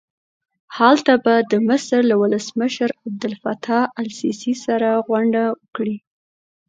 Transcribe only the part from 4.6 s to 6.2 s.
سره غونډه وکړي.